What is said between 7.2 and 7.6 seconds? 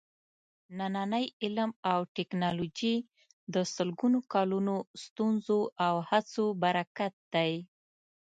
دی.